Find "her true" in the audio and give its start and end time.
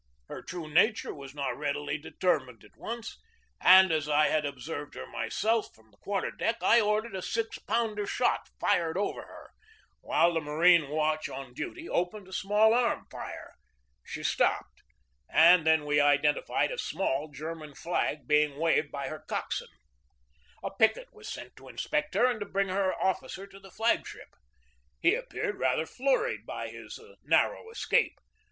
0.29-0.67